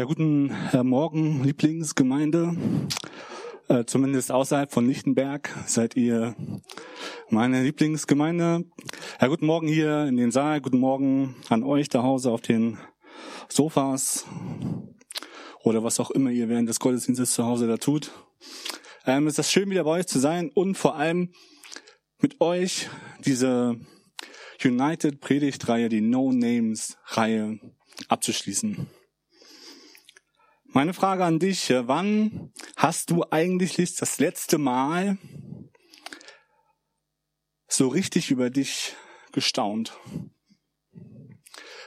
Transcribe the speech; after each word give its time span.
Ja, 0.00 0.06
guten 0.06 0.50
äh, 0.72 0.82
Morgen, 0.82 1.44
Lieblingsgemeinde. 1.44 2.56
Äh, 3.68 3.84
zumindest 3.84 4.32
außerhalb 4.32 4.72
von 4.72 4.88
Lichtenberg 4.88 5.54
seid 5.66 5.94
ihr 5.94 6.34
meine 7.28 7.62
Lieblingsgemeinde. 7.62 8.64
Ja, 9.20 9.26
guten 9.26 9.44
Morgen 9.44 9.68
hier 9.68 10.06
in 10.06 10.16
den 10.16 10.30
Saal, 10.30 10.62
guten 10.62 10.78
Morgen 10.78 11.36
an 11.50 11.62
euch 11.62 11.90
zu 11.90 12.02
Hause 12.02 12.30
auf 12.30 12.40
den 12.40 12.78
Sofas 13.50 14.24
oder 15.64 15.84
was 15.84 16.00
auch 16.00 16.10
immer 16.10 16.30
ihr 16.30 16.48
während 16.48 16.70
des 16.70 16.80
Gottesdienstes 16.80 17.32
zu 17.32 17.44
Hause 17.44 17.68
da 17.68 17.76
tut. 17.76 18.10
Ähm, 19.04 19.26
es 19.26 19.38
ist 19.38 19.52
schön, 19.52 19.68
wieder 19.68 19.84
bei 19.84 19.90
euch 19.90 20.06
zu 20.06 20.18
sein 20.18 20.48
und 20.48 20.76
vor 20.76 20.96
allem 20.96 21.34
mit 22.22 22.40
euch 22.40 22.88
diese 23.26 23.78
United 24.64 25.20
Predigtreihe, 25.20 25.90
die 25.90 26.00
No 26.00 26.32
Names 26.32 26.96
Reihe 27.04 27.60
abzuschließen. 28.08 28.86
Meine 30.72 30.94
Frage 30.94 31.24
an 31.24 31.40
dich, 31.40 31.68
äh, 31.70 31.88
wann 31.88 32.52
hast 32.76 33.10
du 33.10 33.24
eigentlich 33.28 33.74
das 33.74 34.20
letzte 34.20 34.56
Mal 34.56 35.18
so 37.66 37.88
richtig 37.88 38.30
über 38.30 38.50
dich 38.50 38.94
gestaunt? 39.32 39.98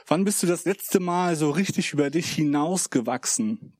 Wann 0.06 0.24
bist 0.24 0.42
du 0.42 0.46
das 0.46 0.66
letzte 0.66 1.00
Mal 1.00 1.34
so 1.34 1.50
richtig 1.50 1.94
über 1.94 2.10
dich 2.10 2.32
hinausgewachsen? 2.32 3.74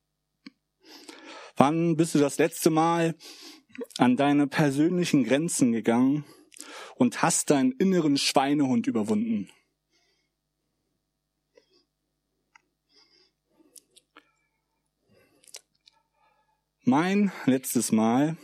Wann 1.55 1.97
bist 1.97 2.15
du 2.15 2.19
das 2.19 2.39
letzte 2.39 2.71
Mal 2.71 3.13
an 3.99 4.17
deine 4.17 4.47
persönlichen 4.47 5.23
Grenzen 5.23 5.71
gegangen 5.71 6.25
und 6.95 7.21
hast 7.21 7.51
deinen 7.51 7.73
inneren 7.73 8.17
Schweinehund 8.17 8.87
überwunden? 8.87 9.51
Mein 16.87 17.31
letztes 17.47 17.91
Mal 17.91 18.37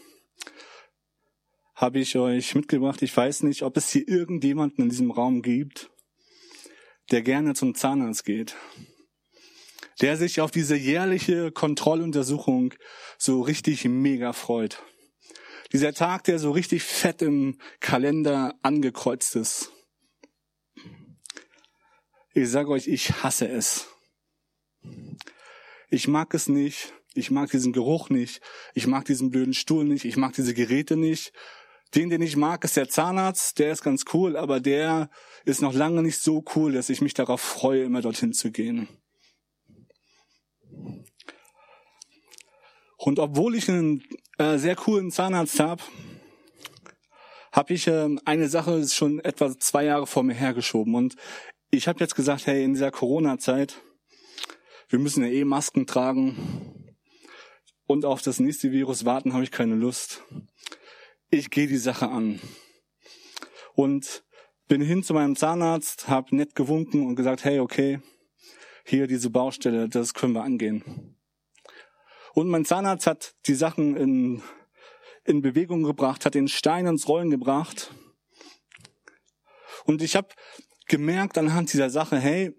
habe 1.76 2.00
ich 2.00 2.16
euch 2.16 2.56
mitgebracht. 2.56 3.04
Ich 3.04 3.16
weiß 3.16 3.44
nicht, 3.44 3.62
ob 3.62 3.78
es 3.78 3.92
hier 3.92 4.08
irgendjemanden 4.08 4.86
in 4.86 4.90
diesem 4.90 5.12
Raum 5.12 5.44
gibt, 5.44 5.92
der 7.12 7.22
gerne 7.22 7.54
zum 7.54 7.76
Zahnarzt 7.76 8.26
geht, 8.26 8.56
der 10.02 10.18
sich 10.18 10.42
auf 10.42 10.50
diese 10.50 10.76
jährliche 10.76 11.52
Kontrolluntersuchung 11.52 12.74
so 13.20 13.42
richtig 13.42 13.86
mega 13.86 14.34
freut. 14.34 14.82
Dieser 15.72 15.94
Tag, 15.94 16.24
der 16.24 16.40
so 16.40 16.50
richtig 16.50 16.82
fett 16.82 17.22
im 17.22 17.60
Kalender 17.80 18.56
angekreuzt 18.64 19.36
ist. 19.36 19.72
Ich 22.34 22.50
sage 22.50 22.70
euch, 22.70 22.88
ich 22.88 23.22
hasse 23.22 23.48
es. 23.48 23.88
Ich 25.92 26.08
mag 26.08 26.34
es 26.34 26.50
nicht, 26.50 26.92
ich 27.14 27.30
mag 27.30 27.52
diesen 27.52 27.74
Geruch 27.74 28.10
nicht. 28.10 28.42
Ich 28.74 28.88
mag 28.88 29.06
diesen 29.06 29.32
blöden 29.32 29.54
Stuhl 29.54 29.84
nicht. 29.84 30.06
Ich 30.06 30.16
mag 30.16 30.34
diese 30.34 30.54
Geräte 30.54 30.96
nicht. 30.96 31.34
Den, 31.94 32.10
den 32.10 32.22
ich 32.22 32.38
mag, 32.38 32.64
ist 32.64 32.78
der 32.78 32.88
Zahnarzt. 32.88 33.60
Der 33.60 33.74
ist 33.74 33.84
ganz 33.84 34.06
cool, 34.14 34.38
aber 34.38 34.62
der 34.62 35.10
ist 35.44 35.62
noch 35.62 35.74
lange 35.74 36.04
nicht 36.04 36.20
so 36.20 36.44
cool, 36.56 36.72
dass 36.72 36.90
ich 36.90 37.02
mich 37.02 37.14
darauf 37.14 37.42
freue, 37.42 37.84
immer 37.84 38.02
dorthin 38.02 38.32
zu 38.32 38.52
gehen. 38.52 38.88
Und 42.96 43.20
obwohl 43.20 43.56
ich 43.56 43.68
einen 43.68 44.04
äh, 44.38 44.58
sehr 44.58 44.76
coolen 44.76 45.12
Zahnarzt 45.12 45.60
habe, 45.60 45.84
habe 47.52 47.74
ich 47.74 47.88
äh, 47.88 48.16
eine 48.24 48.48
Sache 48.48 48.88
schon 48.88 49.20
etwa 49.20 49.58
zwei 49.60 49.84
Jahre 49.84 50.08
vor 50.08 50.24
mir 50.24 50.36
hergeschoben. 50.36 50.96
Und 50.96 51.16
ich 51.72 51.90
habe 51.90 52.00
jetzt 52.00 52.16
gesagt, 52.16 52.48
hey, 52.48 52.64
in 52.64 52.74
dieser 52.74 52.92
Corona-Zeit, 52.92 53.82
wir 54.88 55.00
müssen 55.00 55.26
ja 55.26 55.30
eh 55.32 55.44
Masken 55.44 55.88
tragen 55.88 56.81
und 57.92 58.06
auf 58.06 58.22
das 58.22 58.40
nächste 58.40 58.72
Virus 58.72 59.04
warten 59.04 59.34
habe 59.34 59.44
ich 59.44 59.52
keine 59.52 59.76
Lust. 59.76 60.24
Ich 61.30 61.50
gehe 61.50 61.68
die 61.68 61.78
Sache 61.78 62.08
an. 62.08 62.40
Und 63.74 64.24
bin 64.70 64.82
hin 64.82 65.04
zu 65.04 65.14
meinem 65.14 65.36
Zahnarzt, 65.36 66.08
habe 66.08 66.34
nett 66.34 66.56
gewunken 66.56 67.06
und 67.06 67.18
gesagt, 67.18 67.44
hey, 67.44 67.60
okay, 67.60 68.00
hier 68.86 69.08
diese 69.08 69.30
Baustelle, 69.30 69.90
das 69.90 70.14
können 70.14 70.32
wir 70.32 70.44
angehen. 70.44 71.18
Und 72.34 72.48
mein 72.48 72.64
Zahnarzt 72.64 73.08
hat 73.08 73.36
die 73.46 73.56
Sachen 73.56 73.98
in, 73.98 74.42
in 75.26 75.42
Bewegung 75.42 75.84
gebracht, 75.84 76.26
hat 76.26 76.34
den 76.34 76.48
Stein 76.48 76.86
ins 76.86 77.10
Rollen 77.10 77.30
gebracht. 77.30 77.94
Und 79.84 80.02
ich 80.02 80.16
habe 80.16 80.30
gemerkt 80.88 81.38
anhand 81.38 81.74
dieser 81.74 81.90
Sache, 81.90 82.18
hey, 82.18 82.56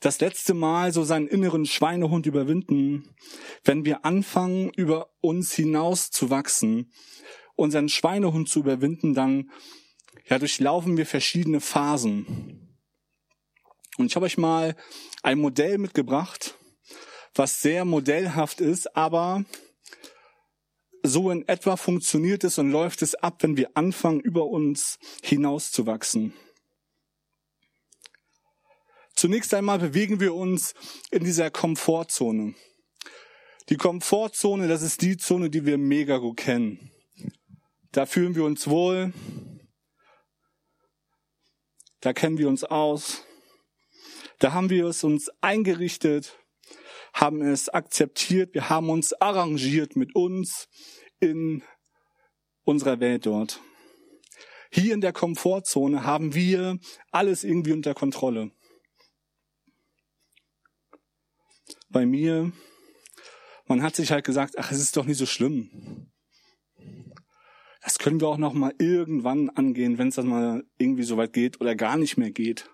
das 0.00 0.20
letzte 0.20 0.54
Mal 0.54 0.92
so 0.92 1.04
seinen 1.04 1.28
inneren 1.28 1.66
Schweinehund 1.66 2.26
überwinden, 2.26 3.14
wenn 3.64 3.84
wir 3.84 4.04
anfangen, 4.04 4.70
über 4.70 5.10
uns 5.20 5.52
hinaus 5.52 6.10
zu 6.10 6.30
wachsen, 6.30 6.92
unseren 7.54 7.88
Schweinehund 7.88 8.48
zu 8.48 8.60
überwinden, 8.60 9.14
dann 9.14 9.50
ja, 10.28 10.38
durchlaufen 10.38 10.96
wir 10.96 11.06
verschiedene 11.06 11.60
Phasen. 11.60 12.76
Und 13.98 14.06
ich 14.06 14.16
habe 14.16 14.26
euch 14.26 14.38
mal 14.38 14.74
ein 15.22 15.38
Modell 15.38 15.76
mitgebracht, 15.76 16.56
was 17.34 17.60
sehr 17.60 17.84
modellhaft 17.84 18.60
ist, 18.60 18.96
aber 18.96 19.44
so 21.02 21.30
in 21.30 21.46
etwa 21.48 21.76
funktioniert 21.76 22.44
es 22.44 22.58
und 22.58 22.70
läuft 22.70 23.02
es 23.02 23.14
ab, 23.14 23.42
wenn 23.42 23.56
wir 23.56 23.70
anfangen, 23.74 24.20
über 24.20 24.46
uns 24.46 24.98
hinaus 25.22 25.72
zu 25.72 25.86
wachsen. 25.86 26.32
Zunächst 29.20 29.52
einmal 29.52 29.78
bewegen 29.78 30.18
wir 30.18 30.34
uns 30.34 30.72
in 31.10 31.22
dieser 31.24 31.50
Komfortzone. 31.50 32.54
Die 33.68 33.76
Komfortzone, 33.76 34.66
das 34.66 34.80
ist 34.80 35.02
die 35.02 35.18
Zone, 35.18 35.50
die 35.50 35.66
wir 35.66 35.76
mega 35.76 36.16
gut 36.16 36.38
kennen. 36.38 36.90
Da 37.92 38.06
fühlen 38.06 38.34
wir 38.34 38.44
uns 38.44 38.66
wohl. 38.66 39.12
Da 42.00 42.14
kennen 42.14 42.38
wir 42.38 42.48
uns 42.48 42.64
aus. 42.64 43.22
Da 44.38 44.54
haben 44.54 44.70
wir 44.70 44.86
es 44.86 45.04
uns 45.04 45.28
eingerichtet, 45.42 46.38
haben 47.12 47.42
es 47.42 47.68
akzeptiert, 47.68 48.54
wir 48.54 48.70
haben 48.70 48.88
uns 48.88 49.12
arrangiert 49.12 49.96
mit 49.96 50.14
uns 50.14 50.66
in 51.18 51.62
unserer 52.64 53.00
Welt 53.00 53.26
dort. 53.26 53.60
Hier 54.70 54.94
in 54.94 55.02
der 55.02 55.12
Komfortzone 55.12 56.04
haben 56.04 56.32
wir 56.32 56.78
alles 57.10 57.44
irgendwie 57.44 57.72
unter 57.72 57.92
Kontrolle. 57.92 58.52
Bei 61.90 62.06
mir, 62.06 62.52
man 63.66 63.82
hat 63.82 63.96
sich 63.96 64.10
halt 64.10 64.24
gesagt, 64.24 64.58
ach, 64.58 64.72
es 64.72 64.80
ist 64.80 64.96
doch 64.96 65.04
nicht 65.04 65.18
so 65.18 65.26
schlimm. 65.26 66.10
Das 67.82 67.98
können 67.98 68.20
wir 68.20 68.28
auch 68.28 68.38
noch 68.38 68.52
mal 68.52 68.74
irgendwann 68.78 69.50
angehen, 69.50 69.98
wenn 69.98 70.08
es 70.08 70.16
dann 70.16 70.28
mal 70.28 70.64
irgendwie 70.78 71.02
so 71.02 71.16
weit 71.16 71.32
geht 71.32 71.60
oder 71.60 71.74
gar 71.74 71.96
nicht 71.96 72.16
mehr 72.16 72.30
geht. 72.30 72.70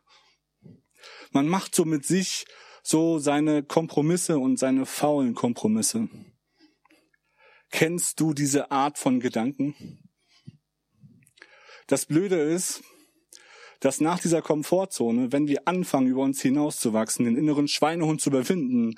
Man 1.33 1.49
macht 1.49 1.75
so 1.75 1.85
mit 1.85 2.05
sich 2.05 2.45
so 2.83 3.19
seine 3.19 3.63
Kompromisse 3.63 4.39
und 4.39 4.59
seine 4.59 4.87
faulen 4.87 5.35
Kompromisse. 5.35 6.09
Kennst 7.71 8.21
du 8.21 8.33
diese 8.33 8.71
Art 8.71 8.99
von 8.99 9.21
Gedanken? 9.21 10.03
Das 11.89 12.07
Blöde 12.07 12.37
ist, 12.37 12.83
dass 13.81 14.01
nach 14.01 14.19
dieser 14.19 14.43
Komfortzone, 14.43 15.33
wenn 15.33 15.49
wir 15.49 15.67
anfangen, 15.67 16.09
über 16.09 16.23
uns 16.23 16.41
hinauszuwachsen, 16.41 17.25
den 17.25 17.37
inneren 17.37 17.69
Schweinehund 17.69 18.21
zu 18.21 18.31
überwinden, 18.31 18.95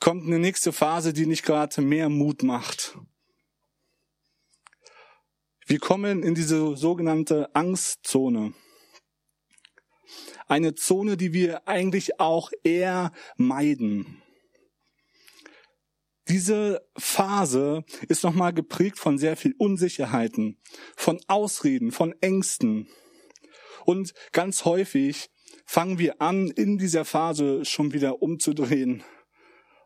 kommt 0.00 0.26
eine 0.26 0.38
nächste 0.38 0.72
Phase, 0.72 1.12
die 1.12 1.26
nicht 1.26 1.44
gerade 1.44 1.80
mehr 1.80 2.08
Mut 2.08 2.42
macht. 2.42 2.98
Wir 5.66 5.80
kommen 5.80 6.22
in 6.22 6.34
diese 6.34 6.76
sogenannte 6.76 7.54
Angstzone. 7.54 8.54
Eine 10.46 10.74
Zone, 10.74 11.18
die 11.18 11.34
wir 11.34 11.68
eigentlich 11.68 12.20
auch 12.20 12.50
eher 12.64 13.12
meiden. 13.36 14.22
Diese 16.28 16.86
Phase 16.96 17.84
ist 18.08 18.22
nochmal 18.22 18.52
geprägt 18.52 18.98
von 18.98 19.18
sehr 19.18 19.36
viel 19.36 19.54
Unsicherheiten, 19.58 20.58
von 20.96 21.20
Ausreden, 21.26 21.90
von 21.90 22.14
Ängsten. 22.20 22.88
Und 23.88 24.12
ganz 24.32 24.66
häufig 24.66 25.30
fangen 25.64 25.98
wir 25.98 26.20
an, 26.20 26.50
in 26.50 26.76
dieser 26.76 27.06
Phase 27.06 27.64
schon 27.64 27.94
wieder 27.94 28.20
umzudrehen 28.20 29.02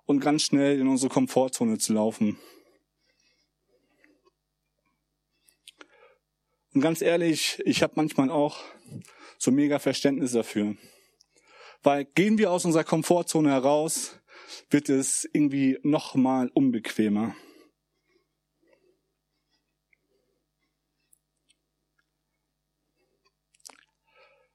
und 0.06 0.18
ganz 0.18 0.42
schnell 0.42 0.80
in 0.80 0.88
unsere 0.88 1.08
Komfortzone 1.08 1.78
zu 1.78 1.92
laufen. 1.92 2.36
Und 6.74 6.80
ganz 6.80 7.00
ehrlich, 7.00 7.62
ich 7.64 7.84
habe 7.84 7.92
manchmal 7.94 8.28
auch 8.28 8.58
so 9.38 9.52
mega 9.52 9.78
Verständnis 9.78 10.32
dafür. 10.32 10.74
Weil 11.84 12.04
gehen 12.04 12.38
wir 12.38 12.50
aus 12.50 12.64
unserer 12.64 12.82
Komfortzone 12.82 13.50
heraus, 13.50 14.18
wird 14.68 14.88
es 14.88 15.28
irgendwie 15.32 15.78
noch 15.84 16.16
mal 16.16 16.50
unbequemer. 16.54 17.36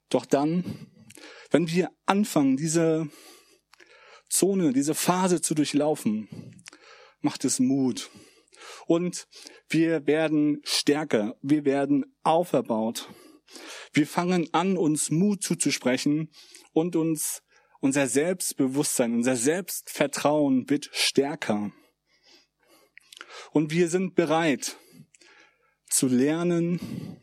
Doch 0.08 0.26
dann, 0.26 0.64
wenn 1.50 1.68
wir 1.68 1.90
anfangen, 2.06 2.56
diese 2.56 3.08
Zone, 4.28 4.72
diese 4.72 4.94
Phase 4.94 5.40
zu 5.40 5.54
durchlaufen, 5.54 6.28
macht 7.20 7.44
es 7.44 7.58
Mut. 7.58 8.10
Und 8.86 9.26
wir 9.68 10.06
werden 10.06 10.60
stärker, 10.64 11.36
wir 11.42 11.64
werden 11.64 12.04
auferbaut. 12.22 13.08
Wir 13.92 14.06
fangen 14.06 14.48
an, 14.52 14.76
uns 14.76 15.10
Mut 15.10 15.42
zuzusprechen 15.42 16.30
und 16.72 16.96
uns 16.96 17.42
unser 17.80 18.06
Selbstbewusstsein, 18.06 19.14
unser 19.14 19.36
Selbstvertrauen 19.36 20.68
wird 20.68 20.90
stärker. 20.92 21.72
Und 23.52 23.70
wir 23.72 23.88
sind 23.88 24.14
bereit 24.14 24.76
zu 25.86 26.08
lernen 26.08 27.20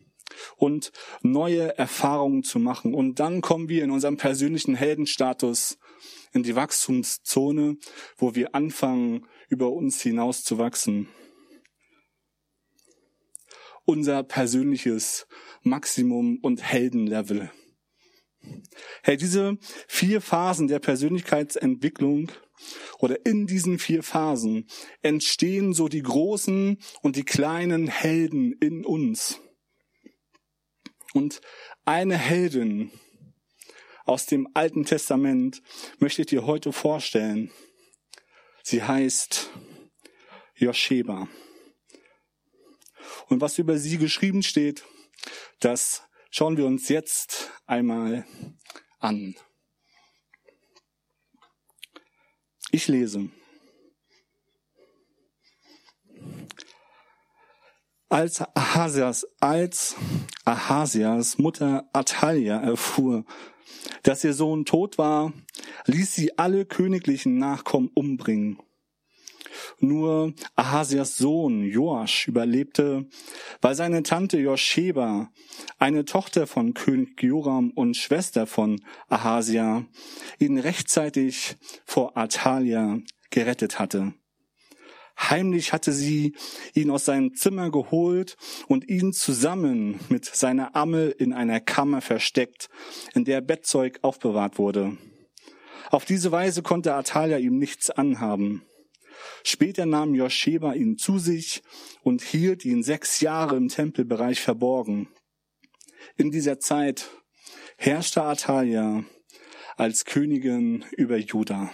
und 0.58 0.92
neue 1.22 1.78
Erfahrungen 1.78 2.44
zu 2.44 2.60
machen. 2.60 2.94
Und 2.94 3.20
dann 3.20 3.42
kommen 3.42 3.70
wir 3.70 3.84
in 3.84 3.92
unserem 3.92 4.18
persönlichen 4.18 4.76
Heldenstatus 4.76 5.78
in 6.34 6.44
die 6.44 6.56
Wachstumszone, 6.56 7.78
wo 8.18 8.36
wir 8.36 8.54
anfangen, 8.54 9.26
über 9.50 9.72
uns 9.72 10.02
hinaus 10.02 10.44
zu 10.44 10.58
wachsen. 10.58 11.08
Unser 13.86 14.24
persönliches 14.24 15.28
Maximum 15.62 16.40
und 16.42 16.62
Heldenlevel. 16.62 17.52
Hey, 19.04 19.18
diese 19.18 19.58
vier 19.88 20.22
Phasen 20.22 20.68
der 20.68 20.80
Persönlichkeitsentwicklung 20.80 22.32
oder 23.00 23.26
in 23.26 23.48
diesen 23.48 23.80
vier 23.80 24.04
Phasen 24.04 24.68
entstehen 25.02 25.74
so 25.74 25.88
die 25.88 26.02
großen 26.02 26.78
und 27.02 27.16
die 27.16 27.24
kleinen 27.24 27.88
Helden 27.88 28.54
in 28.54 28.86
uns. 28.86 29.40
Und 31.16 31.40
eine 31.86 32.18
Heldin 32.18 32.92
aus 34.04 34.26
dem 34.26 34.50
Alten 34.54 34.84
Testament 34.84 35.64
möchte 35.98 36.24
ich 36.24 36.28
dir 36.28 36.46
heute 36.46 36.74
vorstellen. 36.74 37.54
Sie 38.64 38.84
heißt 38.84 39.50
Josheba. 40.56 41.30
Und 43.30 43.40
was 43.40 43.58
über 43.58 43.78
sie 43.78 43.98
geschrieben 43.98 44.44
steht, 44.44 44.84
das 45.62 46.04
schauen 46.32 46.58
wir 46.58 46.66
uns 46.66 46.90
jetzt 46.90 47.50
einmal 47.66 48.26
an. 49.00 49.36
Ich 52.72 52.90
lese. 52.90 53.30
Als 58.10 58.42
Ahasias, 58.42 59.26
als 59.40 59.96
Ahasias 60.46 61.38
Mutter 61.38 61.90
Atalia 61.94 62.62
erfuhr, 62.62 63.26
dass 64.04 64.24
ihr 64.24 64.34
Sohn 64.34 64.66
tot 64.66 64.98
war, 64.98 65.34
ließ 65.86 66.14
sie 66.14 66.38
alle 66.38 66.66
königlichen 66.66 67.38
Nachkommen 67.38 67.90
umbringen 67.94 68.60
nur 69.80 70.34
Ahasias 70.56 71.18
Sohn 71.18 71.64
Joasch 71.64 72.28
überlebte, 72.28 73.08
weil 73.62 73.76
seine 73.76 74.04
Tante 74.04 74.38
Josheba, 74.38 75.32
eine 75.78 76.06
Tochter 76.06 76.48
von 76.48 76.74
König 76.74 77.22
Joram 77.22 77.72
und 77.72 77.96
Schwester 77.98 78.48
von 78.48 78.82
Ahasia, 79.08 79.86
ihn 80.40 80.58
rechtzeitig 80.58 81.58
vor 81.86 82.18
Atalia 82.18 83.00
gerettet 83.30 83.80
hatte. 83.80 84.14
Heimlich 85.18 85.72
hatte 85.72 85.92
sie 85.94 86.36
ihn 86.74 86.92
aus 86.92 87.06
seinem 87.06 87.34
Zimmer 87.36 87.72
geholt 87.72 88.36
und 88.68 88.88
ihn 88.90 89.14
zusammen 89.14 90.00
mit 90.10 90.26
seiner 90.26 90.76
Amme 90.76 91.06
in 91.08 91.34
einer 91.34 91.60
Kammer 91.60 92.02
versteckt, 92.02 92.70
in 93.14 93.26
der 93.26 93.42
Bettzeug 93.42 94.00
aufbewahrt 94.02 94.58
wurde. 94.58 94.98
Auf 95.90 96.06
diese 96.06 96.32
Weise 96.32 96.64
konnte 96.64 96.94
Atalia 96.94 97.38
ihm 97.38 97.58
nichts 97.58 97.90
anhaben. 97.90 98.64
Später 99.44 99.86
nahm 99.86 100.16
Josheba 100.16 100.74
ihn 100.74 100.98
zu 100.98 101.20
sich 101.20 101.64
und 102.04 102.22
hielt 102.22 102.66
ihn 102.66 102.84
sechs 102.84 103.22
Jahre 103.22 103.56
im 103.56 103.70
Tempelbereich 103.70 104.42
verborgen. 104.42 105.08
In 106.18 106.32
dieser 106.32 106.60
Zeit 106.60 107.10
herrschte 107.78 108.24
Atalia 108.24 109.06
als 109.78 110.06
Königin 110.06 110.86
über 110.98 111.18
Juda. 111.18 111.72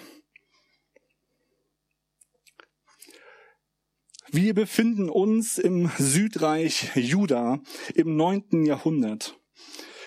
Wir 4.33 4.54
befinden 4.54 5.10
uns 5.10 5.57
im 5.57 5.92
Südreich 5.98 6.95
Juda 6.95 7.60
im 7.94 8.16
neunten 8.16 8.66
Jahrhundert. 8.66 9.38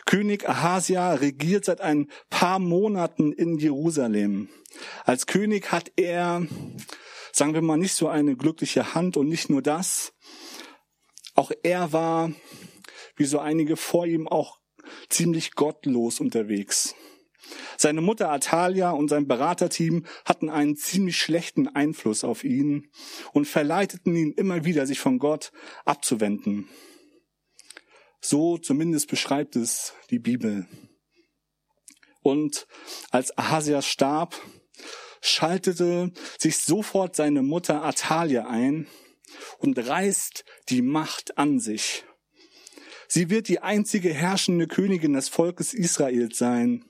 König 0.06 0.48
Ahasia 0.48 1.14
regiert 1.14 1.64
seit 1.64 1.80
ein 1.80 2.08
paar 2.30 2.58
Monaten 2.58 3.32
in 3.32 3.58
Jerusalem. 3.58 4.48
Als 5.04 5.26
König 5.26 5.72
hat 5.72 5.92
er 5.96 6.46
sagen 7.34 7.52
wir 7.52 7.62
mal, 7.62 7.76
nicht 7.76 7.94
so 7.94 8.08
eine 8.08 8.36
glückliche 8.36 8.94
Hand 8.94 9.16
und 9.16 9.28
nicht 9.28 9.50
nur 9.50 9.60
das. 9.60 10.14
Auch 11.34 11.50
er 11.62 11.92
war, 11.92 12.32
wie 13.16 13.24
so 13.24 13.40
einige 13.40 13.76
vor 13.76 14.06
ihm, 14.06 14.28
auch 14.28 14.60
ziemlich 15.08 15.52
gottlos 15.54 16.20
unterwegs. 16.20 16.94
Seine 17.76 18.00
Mutter 18.00 18.30
Atalia 18.30 18.90
und 18.90 19.08
sein 19.08 19.26
Beraterteam 19.26 20.04
hatten 20.24 20.48
einen 20.48 20.76
ziemlich 20.76 21.18
schlechten 21.18 21.68
Einfluss 21.68 22.24
auf 22.24 22.44
ihn 22.44 22.90
und 23.32 23.46
verleiteten 23.46 24.14
ihn 24.14 24.32
immer 24.32 24.64
wieder, 24.64 24.86
sich 24.86 25.00
von 25.00 25.18
Gott 25.18 25.52
abzuwenden. 25.84 26.68
So 28.20 28.58
zumindest 28.58 29.08
beschreibt 29.08 29.56
es 29.56 29.92
die 30.10 30.18
Bibel. 30.18 30.66
Und 32.22 32.66
als 33.10 33.36
Ahasias 33.36 33.86
starb, 33.86 34.34
schaltete 35.20 36.12
sich 36.38 36.58
sofort 36.58 37.16
seine 37.16 37.42
Mutter 37.42 37.82
Atalia 37.82 38.46
ein 38.46 38.86
und 39.58 39.78
reißt 39.78 40.44
die 40.70 40.82
Macht 40.82 41.36
an 41.36 41.60
sich. 41.60 42.04
Sie 43.08 43.28
wird 43.30 43.48
die 43.48 43.60
einzige 43.60 44.12
herrschende 44.12 44.66
Königin 44.66 45.12
des 45.12 45.28
Volkes 45.28 45.74
Israels 45.74 46.38
sein 46.38 46.84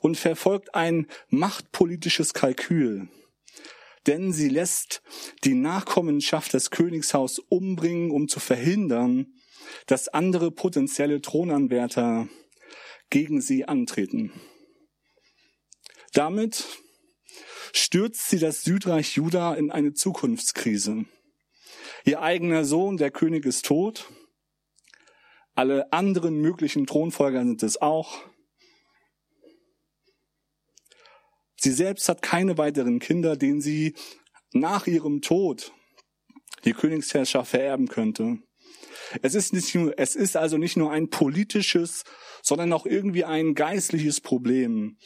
und 0.00 0.16
verfolgt 0.16 0.74
ein 0.74 1.06
machtpolitisches 1.28 2.34
Kalkül. 2.34 3.08
Denn 4.06 4.32
sie 4.32 4.48
lässt 4.48 5.02
die 5.44 5.54
Nachkommenschaft 5.54 6.54
des 6.54 6.70
Königshaus 6.70 7.38
umbringen, 7.38 8.10
um 8.10 8.28
zu 8.28 8.40
verhindern, 8.40 9.34
dass 9.86 10.08
andere 10.08 10.50
potenzielle 10.50 11.20
Thronanwärter 11.20 12.28
gegen 13.10 13.40
sie 13.40 13.66
antreten. 13.66 14.32
Damit 16.12 16.64
stürzt 17.72 18.28
sie 18.28 18.38
das 18.38 18.62
Südreich 18.62 19.16
Juda 19.16 19.54
in 19.54 19.70
eine 19.70 19.92
Zukunftskrise. 19.92 21.04
Ihr 22.04 22.22
eigener 22.22 22.64
Sohn, 22.64 22.96
der 22.96 23.10
König, 23.10 23.44
ist 23.44 23.66
tot. 23.66 24.10
Alle 25.54 25.92
anderen 25.92 26.40
möglichen 26.40 26.86
Thronfolger 26.86 27.44
sind 27.44 27.62
es 27.62 27.80
auch. 27.80 28.22
Sie 31.60 31.72
selbst 31.72 32.08
hat 32.08 32.22
keine 32.22 32.56
weiteren 32.56 33.00
Kinder, 33.00 33.36
denen 33.36 33.60
sie 33.60 33.94
nach 34.52 34.86
ihrem 34.86 35.20
Tod 35.20 35.72
die 36.64 36.72
Königsherrschaft 36.72 37.50
vererben 37.50 37.88
könnte. 37.88 38.38
Es 39.22 39.34
ist, 39.34 39.52
nicht 39.52 39.74
nur, 39.74 39.98
es 39.98 40.14
ist 40.14 40.36
also 40.36 40.58
nicht 40.58 40.76
nur 40.76 40.90
ein 40.92 41.10
politisches, 41.10 42.04
sondern 42.42 42.72
auch 42.72 42.86
irgendwie 42.86 43.24
ein 43.24 43.54
geistliches 43.54 44.20
Problem. 44.20 44.98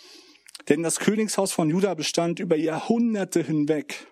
Denn 0.68 0.82
das 0.82 0.98
Königshaus 0.98 1.52
von 1.52 1.70
Juda 1.70 1.94
bestand 1.94 2.38
über 2.38 2.56
Jahrhunderte 2.56 3.42
hinweg 3.42 4.06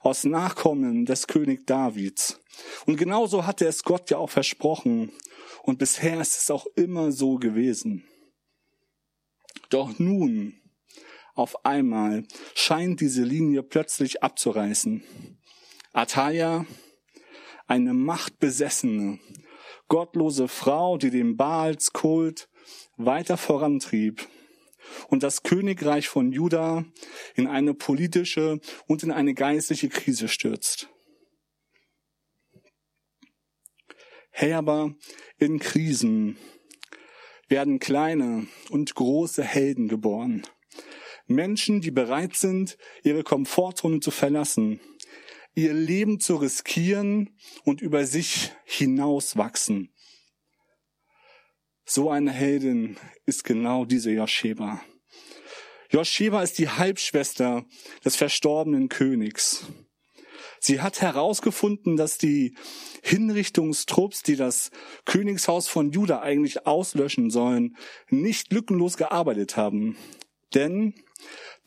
aus 0.00 0.24
Nachkommen 0.24 1.04
des 1.04 1.26
König 1.26 1.66
Davids. 1.66 2.40
Und 2.86 2.96
genauso 2.96 3.46
hatte 3.46 3.66
es 3.66 3.84
Gott 3.84 4.10
ja 4.10 4.18
auch 4.18 4.30
versprochen. 4.30 5.12
Und 5.62 5.78
bisher 5.78 6.20
ist 6.20 6.36
es 6.36 6.50
auch 6.50 6.66
immer 6.74 7.12
so 7.12 7.36
gewesen. 7.36 8.04
Doch 9.70 9.98
nun, 9.98 10.61
auf 11.34 11.64
einmal, 11.64 12.24
scheint 12.54 13.00
diese 13.00 13.22
Linie 13.22 13.62
plötzlich 13.62 14.22
abzureißen. 14.22 15.02
Atalia, 15.92 16.66
eine 17.66 17.94
machtbesessene, 17.94 19.18
gottlose 19.88 20.48
Frau, 20.48 20.98
die 20.98 21.10
dem 21.10 21.36
Baalskult 21.36 22.48
weiter 22.96 23.36
vorantrieb 23.36 24.26
und 25.08 25.22
das 25.22 25.42
Königreich 25.42 26.08
von 26.08 26.32
Juda 26.32 26.84
in 27.34 27.46
eine 27.46 27.74
politische 27.74 28.60
und 28.86 29.02
in 29.02 29.10
eine 29.10 29.34
geistliche 29.34 29.88
Krise 29.88 30.28
stürzt. 30.28 30.88
Hey, 34.30 34.54
aber 34.54 34.94
in 35.38 35.58
Krisen 35.58 36.38
werden 37.48 37.78
kleine 37.78 38.46
und 38.70 38.94
große 38.94 39.44
Helden 39.44 39.88
geboren. 39.88 40.42
Menschen, 41.26 41.80
die 41.80 41.90
bereit 41.90 42.36
sind, 42.36 42.76
ihre 43.02 43.22
Komfortzone 43.22 44.00
zu 44.00 44.10
verlassen, 44.10 44.80
ihr 45.54 45.72
Leben 45.72 46.20
zu 46.20 46.36
riskieren 46.36 47.36
und 47.64 47.80
über 47.80 48.06
sich 48.06 48.52
hinauswachsen. 48.64 49.92
So 51.84 52.10
eine 52.10 52.30
Heldin 52.30 52.96
ist 53.26 53.44
genau 53.44 53.84
diese 53.84 54.10
Josheba. 54.12 54.82
Josheba 55.90 56.42
ist 56.42 56.58
die 56.58 56.70
Halbschwester 56.70 57.66
des 58.04 58.16
verstorbenen 58.16 58.88
Königs. 58.88 59.66
Sie 60.58 60.80
hat 60.80 61.00
herausgefunden, 61.00 61.96
dass 61.96 62.18
die 62.18 62.54
Hinrichtungstrupps, 63.02 64.22
die 64.22 64.36
das 64.36 64.70
Königshaus 65.04 65.68
von 65.68 65.90
Juda 65.90 66.22
eigentlich 66.22 66.66
auslöschen 66.66 67.30
sollen, 67.30 67.76
nicht 68.08 68.52
lückenlos 68.52 68.96
gearbeitet 68.96 69.56
haben. 69.56 69.96
Denn 70.54 70.94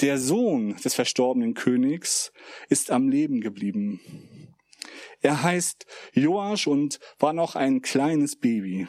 der 0.01 0.17
Sohn 0.17 0.75
des 0.77 0.93
verstorbenen 0.93 1.53
Königs 1.53 2.31
ist 2.69 2.91
am 2.91 3.09
Leben 3.09 3.41
geblieben. 3.41 3.99
Er 5.21 5.43
heißt 5.43 5.85
Joasch 6.13 6.67
und 6.67 6.99
war 7.19 7.33
noch 7.33 7.55
ein 7.55 7.81
kleines 7.81 8.35
Baby. 8.35 8.87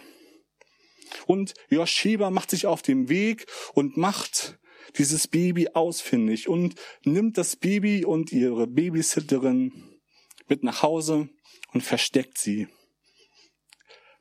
Und 1.26 1.54
Josheba 1.70 2.30
macht 2.30 2.50
sich 2.50 2.66
auf 2.66 2.82
den 2.82 3.08
Weg 3.08 3.46
und 3.75 3.96
macht 3.96 4.58
dieses 4.99 5.28
Baby 5.28 5.68
ausfindig 5.68 6.49
und 6.49 6.75
nimmt 7.04 7.38
das 7.38 7.56
Baby 7.56 8.04
und 8.04 8.32
ihre 8.32 8.66
Babysitterin 8.66 9.73
mit 10.49 10.62
nach 10.62 10.82
Hause 10.82 11.28
und 11.73 11.82
versteckt 11.82 12.38
sie. 12.38 12.68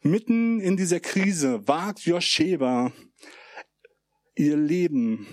Mitten 0.01 0.59
in 0.59 0.77
dieser 0.77 0.99
Krise 0.99 1.67
wagt 1.67 2.01
Josheba 2.01 2.91
ihr 4.35 4.57
Leben 4.57 5.27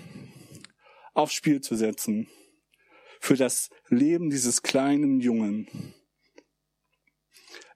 aufs 1.13 1.33
Spiel 1.33 1.61
zu 1.61 1.75
setzen 1.75 2.27
für 3.19 3.35
das 3.35 3.69
Leben 3.87 4.29
dieses 4.29 4.63
kleinen 4.63 5.21
Jungen. 5.21 5.93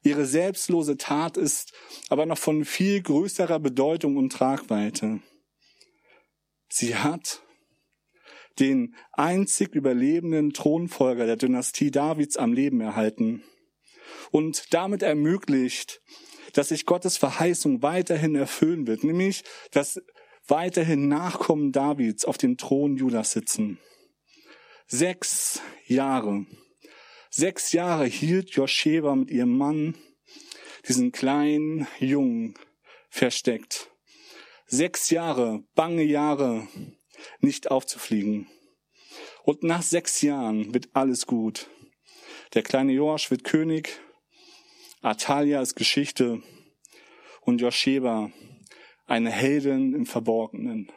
Ihre 0.03 0.25
selbstlose 0.25 0.98
Tat 0.98 1.38
ist 1.38 1.74
aber 2.10 2.25
noch 2.25 2.38
von 2.38 2.65
viel 2.65 3.01
größerer 3.01 3.60
Bedeutung 3.60 4.17
und 4.17 4.32
Tragweite. 4.32 5.22
Sie 6.70 6.96
hat 6.96 7.41
den 8.60 8.96
einzig 9.12 9.75
überlebenden 9.75 10.53
Thronfolger 10.53 11.25
der 11.25 11.38
Dynastie 11.38 11.91
Davids 11.91 12.38
am 12.38 12.53
Leben 12.53 12.82
erhalten 12.82 13.44
und 14.32 14.74
damit 14.74 15.03
ermöglicht, 15.03 16.01
dass 16.53 16.70
sich 16.70 16.86
Gottes 16.86 17.17
Verheißung 17.17 17.82
weiterhin 17.82 18.36
erfüllen 18.36 18.88
wird, 18.88 19.03
nämlich 19.03 19.44
dass 19.72 20.01
weiterhin 20.48 21.08
Nachkommen 21.08 21.72
Davids 21.72 22.25
auf 22.25 22.38
dem 22.38 22.58
Thron 22.58 22.98
Judas 22.98 23.32
sitzen. 23.32 23.80
Sechs 24.88 25.62
Jahre. 25.86 26.46
Sechs 27.30 27.74
Jahre 27.74 28.06
hielt 28.06 28.51
Josheba 28.51 29.16
mit 29.16 29.30
ihrem 29.32 29.58
Mann 29.58 29.96
diesen 30.88 31.12
kleinen 31.12 31.88
Jungen 32.00 32.56
versteckt. 33.10 33.92
Sechs 34.66 35.10
Jahre, 35.10 35.63
bange 35.75 36.04
Jahre, 36.04 36.68
nicht 37.39 37.70
aufzufliegen. 37.72 38.48
Und 39.44 39.63
nach 39.63 39.82
sechs 39.82 40.22
Jahren 40.22 40.74
wird 40.74 40.89
alles 40.94 41.25
gut. 41.25 41.70
Der 42.54 42.63
kleine 42.63 42.94
Joasch 42.94 43.30
wird 43.32 43.44
König, 43.44 44.00
Atalia 45.01 45.62
ist 45.62 45.75
Geschichte 45.75 46.42
und 47.42 47.62
Josheba 47.62 48.32
eine 49.07 49.31
Heldin 49.31 49.93
im 49.93 50.05
Verborgenen. 50.05 50.91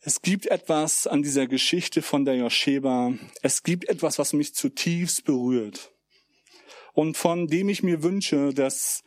Es 0.00 0.22
gibt 0.22 0.46
etwas 0.46 1.06
an 1.06 1.22
dieser 1.22 1.46
Geschichte 1.46 2.00
von 2.00 2.24
der 2.24 2.36
Josheba. 2.36 3.12
Es 3.42 3.62
gibt 3.62 3.86
etwas, 3.88 4.18
was 4.18 4.32
mich 4.32 4.54
zutiefst 4.54 5.24
berührt. 5.24 5.92
Und 6.94 7.18
von 7.18 7.46
dem 7.46 7.68
ich 7.68 7.82
mir 7.82 8.02
wünsche, 8.02 8.54
dass 8.54 9.04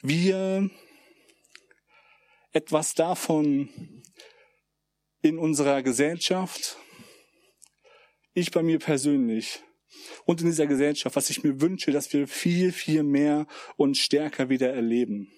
wir 0.00 0.70
etwas 2.52 2.94
davon 2.94 4.02
in 5.20 5.38
unserer 5.38 5.82
Gesellschaft, 5.82 6.78
ich 8.32 8.50
bei 8.50 8.62
mir 8.62 8.78
persönlich 8.78 9.62
und 10.24 10.40
in 10.40 10.46
dieser 10.46 10.66
Gesellschaft, 10.66 11.16
was 11.16 11.30
ich 11.30 11.42
mir 11.42 11.60
wünsche, 11.60 11.90
dass 11.90 12.12
wir 12.12 12.28
viel, 12.28 12.72
viel 12.72 13.02
mehr 13.02 13.46
und 13.76 13.96
stärker 13.96 14.48
wieder 14.48 14.72
erleben. 14.72 15.32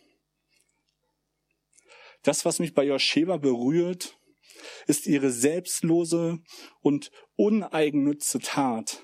Das, 2.23 2.45
was 2.45 2.59
mich 2.59 2.75
bei 2.75 2.85
Josheba 2.85 3.39
berührt, 3.39 4.19
ist 4.87 5.07
ihre 5.07 5.31
selbstlose 5.31 6.39
und 6.81 7.11
uneigennütze 7.37 8.41
Tat, 8.41 9.03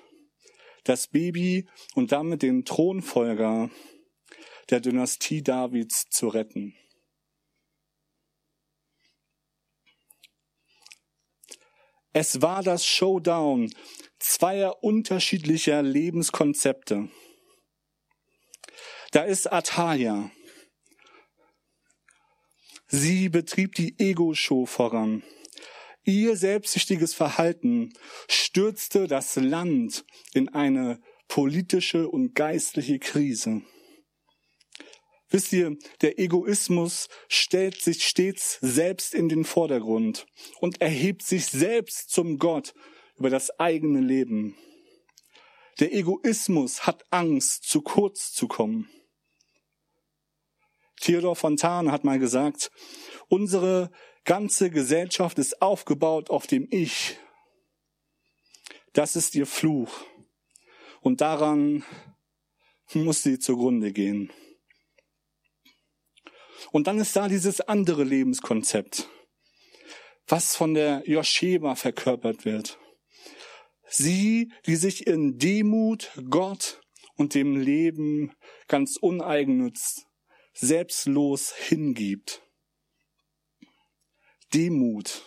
das 0.85 1.09
Baby 1.09 1.69
und 1.95 2.13
damit 2.13 2.43
den 2.43 2.65
Thronfolger 2.65 3.71
der 4.71 4.81
Dynastie 4.81 5.43
Davids 5.43 6.07
zu 6.11 6.29
retten. 6.29 6.75
Es 12.13 12.41
war 12.41 12.63
das 12.63 12.87
Showdown 12.87 13.71
zweier 14.19 14.83
unterschiedlicher 14.83 15.83
Lebenskonzepte. 15.83 17.09
Da 19.13 19.23
ist 19.23 19.53
Atalia. 19.53 20.31
Sie 22.89 23.29
betrieb 23.29 23.75
die 23.75 23.99
Ego-Show 23.99 24.67
voran. 24.67 25.23
Ihr 26.05 26.37
selbstsüchtiges 26.37 27.15
Verhalten 27.15 27.93
stürzte 28.29 29.09
das 29.09 29.35
Land 29.37 30.05
in 30.35 30.49
eine 30.49 31.01
politische 31.27 32.09
und 32.09 32.35
geistliche 32.35 33.01
Krise. 33.01 33.63
Wisst 35.29 35.53
ihr, 35.53 35.77
der 36.03 36.21
Egoismus 36.21 37.09
stellt 37.29 37.81
sich 37.81 38.07
stets 38.07 38.59
selbst 38.61 39.15
in 39.15 39.29
den 39.29 39.45
Vordergrund 39.45 40.27
und 40.61 40.81
erhebt 40.81 41.23
sich 41.23 41.47
selbst 41.47 42.11
zum 42.11 42.39
Gott 42.39 42.75
über 43.17 43.31
das 43.31 43.59
eigene 43.59 44.01
Leben. 44.01 44.57
Der 45.79 45.93
Egoismus 45.93 46.87
hat 46.87 47.05
Angst, 47.11 47.65
zu 47.65 47.83
kurz 47.83 48.33
zu 48.33 48.49
kommen. 48.49 48.89
Theodor 51.01 51.37
Fontane 51.37 51.93
hat 51.93 52.05
mal 52.05 52.19
gesagt, 52.19 52.71
unsere 53.29 53.91
ganze 54.25 54.71
Gesellschaft 54.71 55.39
ist 55.39 55.61
aufgebaut 55.61 56.31
auf 56.31 56.47
dem 56.47 56.67
Ich. 56.71 57.17
Das 58.93 59.17
ist 59.17 59.35
ihr 59.35 59.47
Fluch. 59.47 59.91
Und 61.03 61.21
daran 61.21 61.85
muss 62.95 63.23
sie 63.23 63.39
zugrunde 63.39 63.93
gehen. 63.93 64.33
Und 66.73 66.87
dann 66.87 66.99
ist 66.99 67.15
da 67.15 67.29
dieses 67.29 67.61
andere 67.61 68.05
Lebenskonzept, 68.05 69.09
was 70.27 70.57
von 70.57 70.75
der 70.75 71.03
Josheba 71.07 71.77
verkörpert 71.77 72.45
wird. 72.45 72.79
Sie, 73.89 74.53
die 74.67 74.77
sich 74.77 75.07
in 75.07 75.39
Demut 75.39 76.11
Gott 76.29 76.81
und 77.17 77.35
dem 77.35 77.57
Leben 77.57 78.33
ganz 78.69 78.97
uneigennütz, 78.97 80.07
selbstlos 80.53 81.55
hingibt. 81.55 82.43
Demut. 84.55 85.23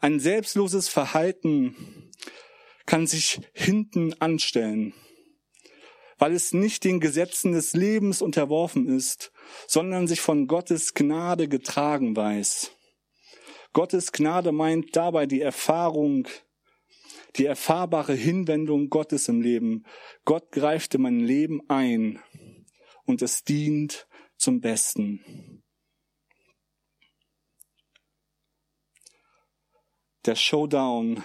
Ein 0.00 0.20
selbstloses 0.20 0.88
Verhalten 0.88 2.10
kann 2.86 3.06
sich 3.06 3.40
hinten 3.52 4.14
anstellen, 4.20 4.94
weil 6.18 6.32
es 6.32 6.52
nicht 6.52 6.84
den 6.84 7.00
Gesetzen 7.00 7.52
des 7.52 7.74
Lebens 7.74 8.22
unterworfen 8.22 8.88
ist, 8.88 9.32
sondern 9.66 10.08
sich 10.08 10.20
von 10.20 10.46
Gottes 10.46 10.94
Gnade 10.94 11.48
getragen 11.48 12.16
weiß. 12.16 12.72
Gottes 13.72 14.12
Gnade 14.12 14.52
meint 14.52 14.96
dabei 14.96 15.26
die 15.26 15.40
Erfahrung, 15.40 16.26
die 17.36 17.46
erfahrbare 17.46 18.14
Hinwendung 18.14 18.90
Gottes 18.90 19.28
im 19.28 19.40
Leben. 19.40 19.84
Gott 20.24 20.50
greift 20.52 20.94
in 20.94 21.02
mein 21.02 21.20
Leben 21.20 21.60
ein 21.68 22.20
und 23.04 23.22
es 23.22 23.44
dient 23.44 24.08
zum 24.36 24.60
Besten. 24.60 25.62
Der 30.26 30.34
Showdown 30.34 31.22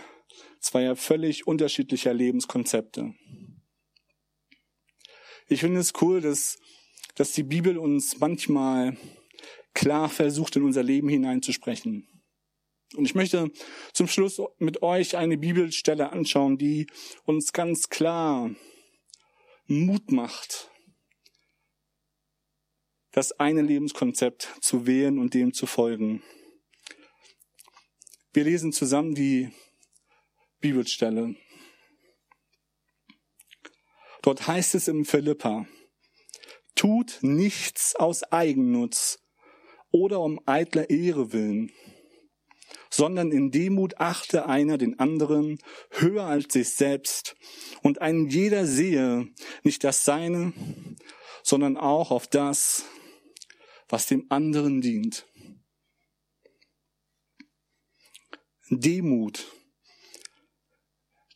zweier 0.60 0.96
völlig 0.96 1.48
unterschiedlicher 1.48 2.14
Lebenskonzepte. 2.14 3.14
Ich 5.48 5.60
finde 5.60 5.80
es 5.80 5.94
cool, 6.02 6.22
dass 6.22 6.58
dass 7.16 7.32
die 7.32 7.44
Bibel 7.44 7.78
uns 7.78 8.20
manchmal 8.20 8.98
klar 9.74 10.10
versucht, 10.10 10.58
in 10.58 10.64
unser 10.64 10.84
Leben 10.84 11.10
hineinzusprechen. 11.10 12.08
Und 12.94 13.06
ich 13.06 13.16
möchte 13.16 13.52
zum 13.94 14.08
Schluss 14.08 14.42
mit 14.60 14.82
euch 14.82 15.18
eine 15.18 15.38
Bibelstelle 15.38 16.12
anschauen, 16.12 16.58
die 16.58 16.88
uns 17.24 17.52
ganz 17.52 17.90
klar 17.90 18.52
Mut 19.68 20.12
macht, 20.12 20.70
das 23.12 23.32
eine 23.34 23.62
Lebenskonzept 23.62 24.56
zu 24.62 24.86
wählen 24.86 25.18
und 25.20 25.34
dem 25.34 25.54
zu 25.54 25.66
folgen. 25.66 26.22
Wir 28.34 28.44
lesen 28.44 28.72
zusammen 28.74 29.16
die 29.16 29.52
Bibelstelle. 30.60 31.36
Dort 34.22 34.48
heißt 34.48 34.76
es 34.76 34.88
im 34.88 35.06
Philippa, 35.06 35.68
tut 36.76 37.20
nichts 37.22 37.96
aus 37.96 38.24
Eigennutz 38.24 39.20
oder 39.92 40.20
um 40.20 40.40
eitler 40.46 40.90
Ehre 40.90 41.32
willen, 41.32 41.72
sondern 42.96 43.34
in 43.34 43.52
Demut 43.52 43.98
achte 43.98 44.46
einer 44.46 44.78
den 44.78 45.00
anderen 45.00 45.60
höher 45.90 46.24
als 46.24 46.54
sich 46.54 46.70
selbst 46.70 47.36
und 47.84 48.02
ein 48.02 48.28
jeder 48.30 48.66
sehe 48.66 49.28
nicht 49.64 49.84
das 49.84 50.06
Seine, 50.06 50.54
sondern 51.44 51.76
auch 51.76 52.12
auf 52.12 52.26
das, 52.28 52.86
was 53.90 54.08
dem 54.08 54.28
anderen 54.30 54.80
dient. 54.80 55.28
Demut, 58.70 59.46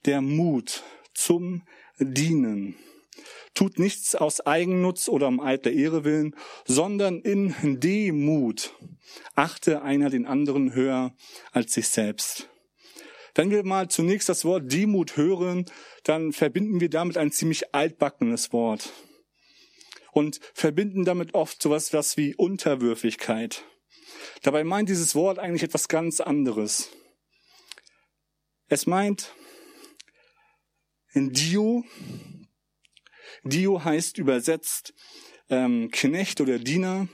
der 0.06 0.22
Mut 0.22 0.82
zum 1.14 1.68
Dienen. 2.00 2.78
Tut 3.60 3.78
nichts 3.78 4.16
aus 4.16 4.40
Eigennutz 4.40 5.10
oder 5.10 5.28
um 5.28 5.42
eitler 5.42 5.74
Ehre 5.74 6.06
willen, 6.06 6.34
sondern 6.66 7.20
in 7.20 7.54
Demut 7.82 8.74
achte 9.36 9.82
einer 9.82 10.10
den 10.10 10.26
anderen 10.26 10.74
höher 10.74 11.14
als 11.52 11.74
sich 11.74 11.90
selbst. 11.90 12.48
Wenn 13.36 13.52
wir 13.52 13.66
mal 13.66 13.90
zunächst 13.90 14.30
das 14.30 14.46
Wort 14.46 14.72
Demut 14.72 15.18
hören, 15.18 15.66
dann 16.06 16.32
verbinden 16.32 16.80
wir 16.80 16.90
damit 16.90 17.18
ein 17.18 17.34
ziemlich 17.34 17.76
altbackenes 17.76 18.54
Wort 18.54 18.94
und 20.14 20.40
verbinden 20.54 21.04
damit 21.04 21.34
oft 21.34 21.62
sowas 21.62 21.92
was 21.92 22.16
wie 22.16 22.36
Unterwürfigkeit. 22.36 23.66
Dabei 24.42 24.64
meint 24.64 24.88
dieses 24.88 25.16
Wort 25.16 25.38
eigentlich 25.38 25.64
etwas 25.64 25.90
ganz 25.90 26.22
anderes. 26.22 26.92
Es 28.70 28.88
meint 28.88 29.34
Dio. 31.14 31.84
Dio 33.44 33.84
heißt 33.84 34.18
übersetzt 34.18 34.94
ähm, 35.50 35.90
Knecht 35.92 36.42
oder 36.42 36.60
Diener. 36.60 37.08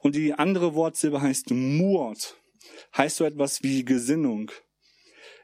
Und 0.00 0.14
die 0.14 0.32
andere 0.32 0.74
Wortsilbe 0.74 1.20
heißt 1.20 1.50
Murt. 1.50 2.36
Heißt 2.96 3.16
so 3.16 3.24
etwas 3.24 3.62
wie 3.62 3.84
Gesinnung. 3.84 4.50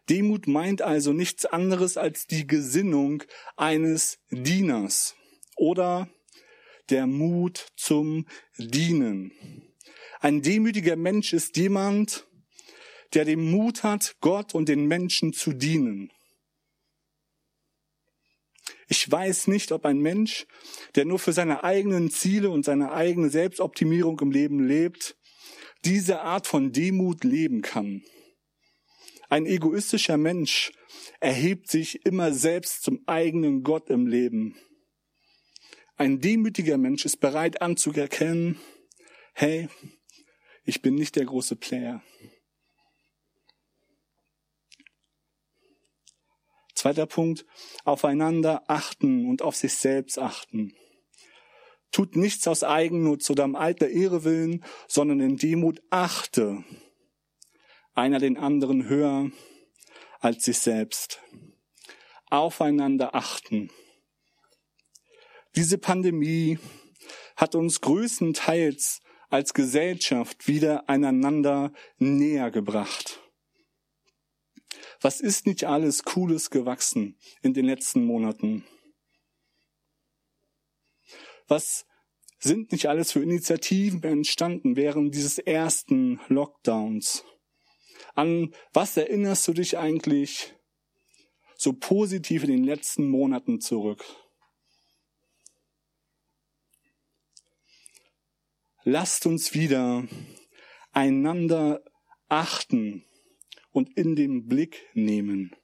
Demut 0.08 0.46
meint 0.46 0.82
also 0.82 1.12
nichts 1.12 1.46
anderes 1.46 1.96
als 1.96 2.26
die 2.26 2.46
Gesinnung 2.46 3.22
eines 3.56 4.18
Dieners 4.30 5.14
oder 5.56 6.08
der 6.90 7.06
Mut 7.06 7.68
zum 7.76 8.26
Dienen. 8.58 9.32
Ein 10.20 10.42
demütiger 10.42 10.96
Mensch 10.96 11.32
ist 11.32 11.56
jemand, 11.56 12.26
der 13.14 13.24
den 13.24 13.50
Mut 13.50 13.82
hat, 13.82 14.16
Gott 14.20 14.54
und 14.54 14.68
den 14.68 14.86
Menschen 14.86 15.32
zu 15.32 15.52
dienen. 15.52 16.10
Ich 18.88 19.10
weiß 19.10 19.48
nicht, 19.48 19.72
ob 19.72 19.84
ein 19.86 19.98
Mensch, 19.98 20.46
der 20.94 21.04
nur 21.04 21.18
für 21.18 21.32
seine 21.32 21.64
eigenen 21.64 22.10
Ziele 22.10 22.50
und 22.50 22.64
seine 22.64 22.92
eigene 22.92 23.30
Selbstoptimierung 23.30 24.20
im 24.20 24.30
Leben 24.30 24.66
lebt, 24.66 25.16
diese 25.84 26.20
Art 26.20 26.46
von 26.46 26.72
Demut 26.72 27.24
leben 27.24 27.62
kann. 27.62 28.02
Ein 29.28 29.46
egoistischer 29.46 30.16
Mensch 30.16 30.72
erhebt 31.20 31.70
sich 31.70 32.04
immer 32.04 32.32
selbst 32.32 32.82
zum 32.82 33.02
eigenen 33.06 33.62
Gott 33.62 33.90
im 33.90 34.06
Leben. 34.06 34.56
Ein 35.96 36.20
demütiger 36.20 36.78
Mensch 36.78 37.04
ist 37.04 37.18
bereit 37.18 37.62
anzuerkennen, 37.62 38.58
hey, 39.32 39.68
ich 40.64 40.82
bin 40.82 40.94
nicht 40.94 41.16
der 41.16 41.24
große 41.24 41.56
Player. 41.56 42.02
Zweiter 46.84 47.06
Punkt, 47.06 47.46
aufeinander 47.84 48.64
achten 48.68 49.26
und 49.30 49.40
auf 49.40 49.56
sich 49.56 49.72
selbst 49.72 50.18
achten. 50.18 50.76
Tut 51.90 52.14
nichts 52.14 52.46
aus 52.46 52.62
Eigennutz 52.62 53.30
oder 53.30 53.44
am 53.44 53.56
alter 53.56 53.88
Ehre 53.88 54.22
willen, 54.24 54.62
sondern 54.86 55.20
in 55.20 55.38
Demut 55.38 55.80
achte 55.88 56.62
einer 57.94 58.18
den 58.18 58.36
anderen 58.36 58.86
höher 58.86 59.30
als 60.20 60.44
sich 60.44 60.58
selbst. 60.58 61.22
Aufeinander 62.28 63.14
achten. 63.14 63.70
Diese 65.56 65.78
Pandemie 65.78 66.58
hat 67.34 67.54
uns 67.54 67.80
größtenteils 67.80 69.00
als 69.30 69.54
Gesellschaft 69.54 70.48
wieder 70.48 70.86
einander 70.90 71.72
näher 71.96 72.50
gebracht. 72.50 73.23
Was 75.04 75.20
ist 75.20 75.46
nicht 75.46 75.64
alles 75.64 76.04
Cooles 76.04 76.48
gewachsen 76.48 77.18
in 77.42 77.52
den 77.52 77.66
letzten 77.66 78.06
Monaten? 78.06 78.64
Was 81.46 81.84
sind 82.38 82.72
nicht 82.72 82.86
alles 82.88 83.12
für 83.12 83.22
Initiativen 83.22 84.02
entstanden 84.02 84.76
während 84.76 85.14
dieses 85.14 85.38
ersten 85.38 86.20
Lockdowns? 86.28 87.22
An 88.14 88.54
was 88.72 88.96
erinnerst 88.96 89.46
du 89.46 89.52
dich 89.52 89.76
eigentlich 89.76 90.54
so 91.54 91.74
positiv 91.74 92.44
in 92.44 92.52
den 92.52 92.64
letzten 92.64 93.10
Monaten 93.10 93.60
zurück? 93.60 94.02
Lasst 98.84 99.26
uns 99.26 99.52
wieder 99.52 100.08
einander 100.92 101.84
achten 102.30 103.04
und 103.74 103.96
in 103.98 104.14
den 104.14 104.46
Blick 104.46 104.88
nehmen. 104.94 105.54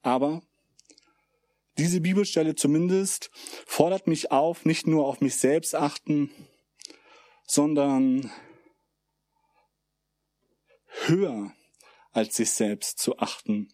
Aber 0.00 0.42
diese 1.76 2.00
Bibelstelle 2.00 2.54
zumindest 2.54 3.30
fordert 3.66 4.06
mich 4.06 4.32
auf, 4.32 4.64
nicht 4.64 4.86
nur 4.86 5.06
auf 5.06 5.20
mich 5.20 5.36
selbst 5.36 5.74
achten, 5.74 6.30
sondern 7.46 8.32
höher 10.86 11.54
als 12.12 12.36
sich 12.36 12.50
selbst 12.50 12.98
zu 12.98 13.18
achten. 13.18 13.72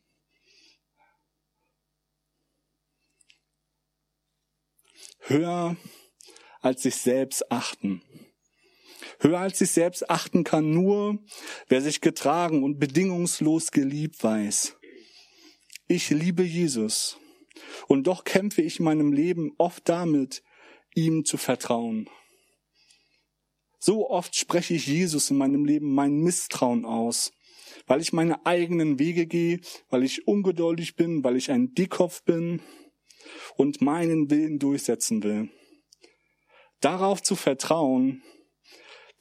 Höher 5.21 5.77
als 6.61 6.83
sich 6.83 6.97
selbst 6.97 7.51
achten. 7.51 8.03
Höher 9.21 9.41
als 9.41 9.59
sich 9.59 9.71
selbst 9.71 10.11
achten 10.11 10.45
kann 10.45 10.71
nur, 10.71 11.19
wer 11.69 11.81
sich 11.81 12.01
getragen 12.01 12.63
und 12.63 12.79
bedingungslos 12.79 13.71
geliebt 13.71 14.23
weiß. 14.23 14.77
Ich 15.87 16.11
liebe 16.11 16.43
Jesus 16.43 17.19
und 17.89 18.07
doch 18.07 18.25
kämpfe 18.25 18.63
ich 18.63 18.79
in 18.79 18.85
meinem 18.85 19.13
Leben 19.13 19.53
oft 19.59 19.89
damit, 19.89 20.43
ihm 20.95 21.25
zu 21.25 21.37
vertrauen. 21.37 22.09
So 23.79 24.09
oft 24.09 24.35
spreche 24.35 24.75
ich 24.75 24.87
Jesus 24.87 25.31
in 25.31 25.37
meinem 25.37 25.65
Leben 25.65 25.93
mein 25.93 26.17
Misstrauen 26.17 26.87
aus, 26.87 27.33
weil 27.87 28.01
ich 28.01 28.15
meine 28.15 28.47
eigenen 28.47 28.99
Wege 28.99 29.27
gehe, 29.27 29.61
weil 29.91 30.05
ich 30.05 30.27
ungeduldig 30.27 30.97
bin, 30.97 31.23
weil 31.23 31.37
ich 31.37 31.51
ein 31.51 31.75
Dickkopf 31.75 32.23
bin 32.23 32.63
und 33.57 33.83
meinen 33.83 34.31
Willen 34.31 34.59
durchsetzen 34.59 35.23
will. 35.23 35.51
Darauf 36.81 37.23
zu 37.23 37.37
vertrauen, 37.37 38.23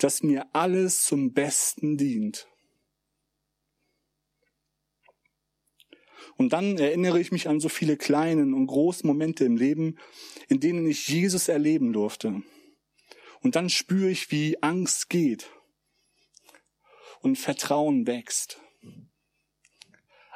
dass 0.04 0.22
mir 0.22 0.54
alles 0.54 1.06
zum 1.06 1.32
Besten 1.32 1.98
dient. 1.98 2.50
Und 6.36 6.52
dann 6.52 6.78
erinnere 6.78 7.22
ich 7.22 7.32
mich 7.32 7.48
an 7.48 7.62
so 7.62 7.70
viele 7.70 7.96
kleinen 7.96 8.54
und 8.54 8.68
großen 8.68 9.08
Momente 9.08 9.46
im 9.46 9.56
Leben, 9.56 9.98
in 10.50 10.60
denen 10.60 10.86
ich 10.88 11.08
Jesus 11.08 11.48
erleben 11.48 11.94
durfte. 11.94 12.44
Und 13.40 13.56
dann 13.56 13.70
spüre 13.70 14.10
ich, 14.10 14.30
wie 14.30 14.62
Angst 14.62 15.10
geht 15.10 15.50
und 17.22 17.38
Vertrauen 17.38 18.06
wächst. 18.06 18.60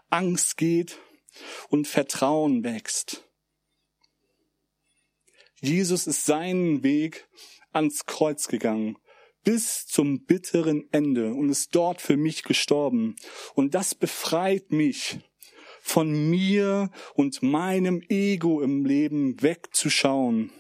Angst 0.10 0.56
geht 0.56 0.98
und 1.68 1.90
Vertrauen 1.90 2.64
wächst. 2.64 3.30
Jesus 5.60 6.08
ist 6.08 6.26
seinen 6.26 6.84
Weg 6.84 7.28
ans 7.74 8.06
Kreuz 8.06 8.48
gegangen 8.48 8.98
bis 9.48 9.86
zum 9.86 10.26
bitteren 10.26 10.88
Ende 10.92 11.34
und 11.34 11.50
ist 11.50 11.74
dort 11.74 12.02
für 12.02 12.18
mich 12.18 12.44
gestorben. 12.44 13.16
Und 13.56 13.76
das 13.76 13.96
befreit 13.96 14.72
mich 14.72 15.20
von 15.82 16.30
mir 16.30 16.92
und 17.16 17.42
meinem 17.42 18.02
Ego 18.10 18.62
im 18.62 18.86
Leben 18.86 19.42
wegzuschauen 19.42 20.52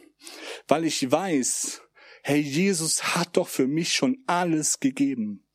weil 0.67 0.85
ich 0.85 1.09
weiß, 1.09 1.81
hey, 2.23 2.39
Jesus 2.39 3.15
hat 3.15 3.37
doch 3.37 3.47
für 3.47 3.67
mich 3.67 3.93
schon 3.93 4.23
alles 4.27 4.79
gegeben. 4.79 5.45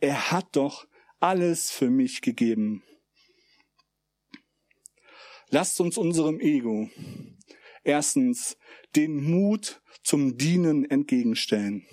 Er 0.00 0.30
hat 0.30 0.56
doch 0.56 0.86
alles 1.20 1.70
für 1.70 1.90
mich 1.90 2.20
gegeben. 2.20 2.82
Lasst 5.48 5.80
uns 5.80 5.96
unserem 5.96 6.40
Ego 6.40 6.90
erstens 7.86 8.56
den 8.94 9.22
Mut 9.22 9.80
zum 10.02 10.36
Dienen 10.36 10.88
entgegenstellen. 10.88 11.86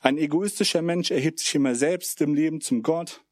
Ein 0.00 0.18
egoistischer 0.18 0.82
Mensch 0.82 1.10
erhebt 1.10 1.38
sich 1.38 1.54
immer 1.54 1.74
selbst 1.74 2.20
im 2.20 2.34
Leben 2.34 2.60
zum 2.60 2.82
Gott. 2.82 3.24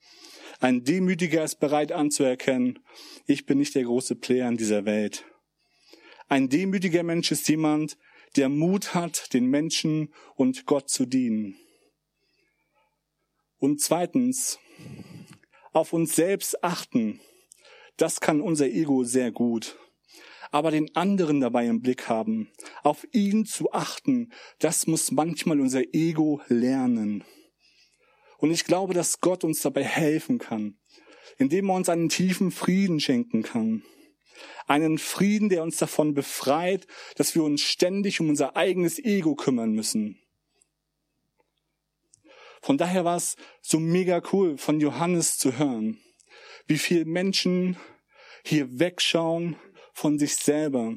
Ein 0.61 0.85
Demütiger 0.85 1.45
ist 1.45 1.57
bereit 1.57 1.93
anzuerkennen, 1.93 2.79
ich 3.27 3.47
bin 3.47 3.59
nicht 3.59 3.75
der 3.75 3.85
große 3.85 4.17
Player 4.17 4.49
in 4.49 4.57
dieser 4.57 4.85
Welt. 4.85 5.25
Ein 6.29 6.49
demütiger 6.49 7.03
Mensch 7.03 7.31
ist 7.31 7.49
jemand, 7.49 7.99
der 8.37 8.49
Mut 8.49 8.95
hat, 8.95 9.35
den 9.35 9.47
Menschen 9.47 10.15
und 10.35 10.65
Gott 10.65 10.89
zu 10.89 11.05
dienen. 11.05 11.57
Und 13.59 13.81
zweitens, 13.81 14.59
auf 15.73 15.93
uns 15.93 16.15
selbst 16.15 16.63
achten. 16.63 17.21
Das 17.97 18.21
kann 18.21 18.41
unser 18.41 18.67
Ego 18.67 19.05
sehr 19.05 19.31
gut. 19.31 19.79
Aber 20.53 20.71
den 20.71 20.95
anderen 20.95 21.41
dabei 21.41 21.67
im 21.67 21.81
Blick 21.81 22.11
haben, 22.11 22.53
auf 22.83 23.07
ihn 23.13 23.47
zu 23.47 23.73
achten, 23.73 24.31
das 24.59 24.87
muss 24.87 25.11
manchmal 25.11 25.61
unser 25.61 25.83
Ego 25.95 26.43
lernen. 26.47 27.25
Und 28.37 28.51
ich 28.51 28.65
glaube, 28.65 28.93
dass 28.93 29.21
Gott 29.21 29.45
uns 29.45 29.63
dabei 29.63 29.83
helfen 29.83 30.39
kann, 30.39 30.79
indem 31.39 31.71
er 31.71 31.75
uns 31.75 31.89
einen 31.89 32.11
tiefen 32.11 32.51
Frieden 32.51 33.01
schenken 33.01 33.43
kann. 33.43 33.83
Einen 34.67 34.99
Frieden, 34.99 35.49
der 35.49 35.63
uns 35.63 35.79
davon 35.79 36.13
befreit, 36.13 36.87
dass 37.17 37.35
wir 37.35 37.45
uns 37.45 37.63
ständig 37.63 38.21
um 38.21 38.29
unser 38.29 38.55
eigenes 38.55 38.99
Ego 38.99 39.35
kümmern 39.35 39.73
müssen. 39.73 40.19
Von 42.61 42.77
daher 42.77 43.07
war 43.07 43.17
es 43.17 43.37
so 43.63 43.81
mega 43.81 44.23
cool, 44.33 44.59
von 44.59 44.81
Johannes 44.81 45.39
zu 45.39 45.59
hören, 45.59 45.99
wie 46.67 46.79
viele 46.79 47.07
Menschen 47.07 47.79
hier 48.45 48.79
wegschauen 48.79 49.57
von 49.93 50.19
sich 50.19 50.37
selber 50.37 50.97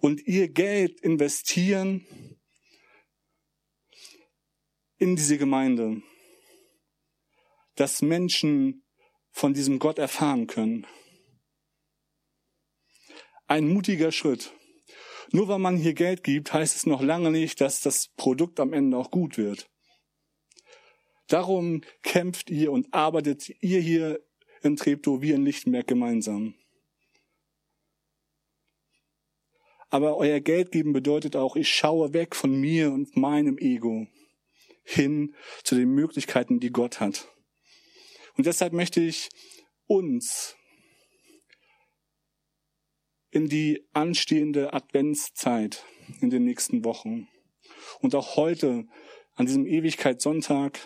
und 0.00 0.26
ihr 0.26 0.48
Geld 0.48 1.00
investieren 1.00 2.06
in 4.98 5.16
diese 5.16 5.38
Gemeinde, 5.38 6.02
dass 7.74 8.02
Menschen 8.02 8.84
von 9.30 9.54
diesem 9.54 9.78
Gott 9.78 9.98
erfahren 9.98 10.46
können. 10.46 10.86
Ein 13.46 13.68
mutiger 13.68 14.12
Schritt. 14.12 14.52
Nur 15.32 15.48
weil 15.48 15.58
man 15.58 15.76
hier 15.76 15.94
Geld 15.94 16.24
gibt, 16.24 16.52
heißt 16.52 16.76
es 16.76 16.86
noch 16.86 17.02
lange 17.02 17.30
nicht, 17.30 17.60
dass 17.60 17.80
das 17.80 18.08
Produkt 18.16 18.60
am 18.60 18.72
Ende 18.72 18.96
auch 18.96 19.10
gut 19.10 19.38
wird. 19.38 19.70
Darum 21.28 21.82
kämpft 22.02 22.50
ihr 22.50 22.70
und 22.70 22.92
arbeitet 22.92 23.48
ihr 23.62 23.80
hier 23.80 24.20
in 24.62 24.76
Treptow 24.76 25.22
wie 25.22 25.32
in 25.32 25.44
Lichtenberg 25.44 25.86
gemeinsam. 25.86 26.54
Aber 29.92 30.16
euer 30.16 30.40
Geld 30.40 30.72
geben 30.72 30.94
bedeutet 30.94 31.36
auch, 31.36 31.54
ich 31.54 31.68
schaue 31.68 32.14
weg 32.14 32.34
von 32.34 32.58
mir 32.58 32.90
und 32.90 33.14
meinem 33.14 33.58
Ego 33.58 34.06
hin 34.84 35.34
zu 35.64 35.74
den 35.74 35.90
Möglichkeiten, 35.90 36.60
die 36.60 36.70
Gott 36.70 36.98
hat. 36.98 37.28
Und 38.38 38.46
deshalb 38.46 38.72
möchte 38.72 39.02
ich 39.02 39.28
uns 39.86 40.56
in 43.30 43.50
die 43.50 43.86
anstehende 43.92 44.72
Adventszeit 44.72 45.84
in 46.22 46.30
den 46.30 46.44
nächsten 46.44 46.86
Wochen 46.86 47.28
und 48.00 48.14
auch 48.14 48.36
heute 48.36 48.86
an 49.34 49.44
diesem 49.44 49.66
Ewigkeitssonntag 49.66 50.80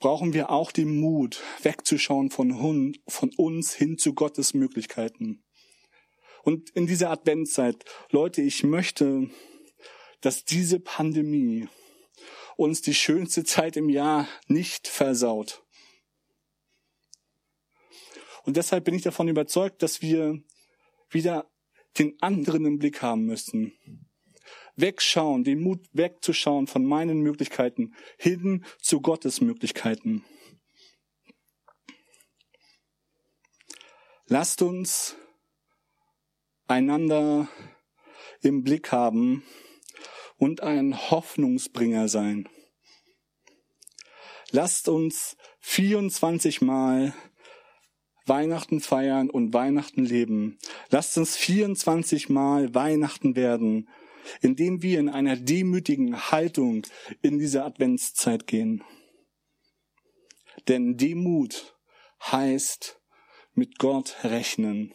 brauchen 0.00 0.34
wir 0.34 0.50
auch 0.50 0.70
den 0.70 1.00
Mut, 1.00 1.42
wegzuschauen 1.62 2.28
von, 2.28 2.94
von 3.08 3.30
uns 3.38 3.72
hin 3.72 3.96
zu 3.96 4.12
Gottes 4.12 4.52
Möglichkeiten. 4.52 5.42
Und 6.42 6.70
in 6.70 6.86
dieser 6.86 7.10
Adventszeit, 7.10 7.84
Leute, 8.10 8.42
ich 8.42 8.64
möchte, 8.64 9.28
dass 10.20 10.44
diese 10.44 10.80
Pandemie 10.80 11.68
uns 12.56 12.80
die 12.80 12.94
schönste 12.94 13.44
Zeit 13.44 13.76
im 13.76 13.88
Jahr 13.88 14.28
nicht 14.46 14.88
versaut. 14.88 15.62
Und 18.44 18.56
deshalb 18.56 18.84
bin 18.84 18.94
ich 18.94 19.02
davon 19.02 19.28
überzeugt, 19.28 19.82
dass 19.82 20.02
wir 20.02 20.42
wieder 21.10 21.50
den 21.98 22.20
anderen 22.20 22.64
im 22.64 22.78
Blick 22.78 23.02
haben 23.02 23.26
müssen 23.26 23.72
wegschauen, 24.78 25.44
den 25.44 25.60
Mut 25.60 25.86
wegzuschauen 25.92 26.66
von 26.66 26.84
meinen 26.84 27.20
Möglichkeiten 27.20 27.94
hin 28.16 28.64
zu 28.80 29.00
Gottes 29.00 29.40
Möglichkeiten. 29.40 30.24
Lasst 34.26 34.62
uns 34.62 35.16
einander 36.68 37.48
im 38.42 38.62
Blick 38.62 38.92
haben 38.92 39.42
und 40.36 40.62
ein 40.62 41.10
Hoffnungsbringer 41.10 42.08
sein. 42.08 42.48
Lasst 44.50 44.88
uns 44.88 45.36
24 45.60 46.60
Mal 46.62 47.12
Weihnachten 48.26 48.80
feiern 48.80 49.30
und 49.30 49.52
Weihnachten 49.52 50.04
leben. 50.04 50.58
Lasst 50.90 51.18
uns 51.18 51.36
24 51.36 52.28
Mal 52.28 52.74
Weihnachten 52.74 53.36
werden 53.36 53.88
indem 54.40 54.82
wir 54.82 54.98
in 54.98 55.08
einer 55.08 55.36
demütigen 55.36 56.30
Haltung 56.30 56.86
in 57.22 57.38
diese 57.38 57.64
Adventszeit 57.64 58.46
gehen. 58.46 58.84
Denn 60.66 60.96
Demut 60.96 61.76
heißt 62.22 63.00
mit 63.54 63.78
Gott 63.78 64.16
rechnen. 64.22 64.94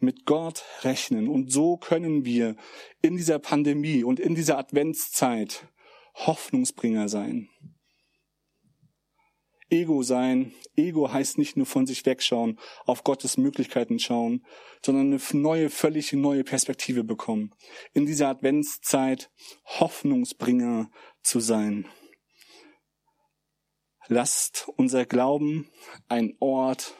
Mit 0.00 0.24
Gott 0.26 0.64
rechnen. 0.82 1.28
Und 1.28 1.52
so 1.52 1.76
können 1.76 2.24
wir 2.24 2.56
in 3.02 3.16
dieser 3.16 3.38
Pandemie 3.38 4.02
und 4.02 4.18
in 4.18 4.34
dieser 4.34 4.58
Adventszeit 4.58 5.66
Hoffnungsbringer 6.14 7.08
sein. 7.08 7.48
Ego 9.70 10.02
sein. 10.02 10.52
Ego 10.76 11.12
heißt 11.12 11.38
nicht 11.38 11.56
nur 11.56 11.66
von 11.66 11.86
sich 11.86 12.04
wegschauen, 12.04 12.58
auf 12.86 13.04
Gottes 13.04 13.36
Möglichkeiten 13.36 13.98
schauen, 13.98 14.44
sondern 14.84 15.12
eine 15.12 15.20
neue, 15.32 15.70
völlig 15.70 16.12
neue 16.12 16.44
Perspektive 16.44 17.04
bekommen. 17.04 17.54
In 17.92 18.04
dieser 18.04 18.28
Adventszeit 18.28 19.30
Hoffnungsbringer 19.64 20.90
zu 21.22 21.40
sein. 21.40 21.86
Lasst 24.08 24.68
unser 24.76 25.06
Glauben 25.06 25.70
ein 26.08 26.36
Ort 26.40 26.96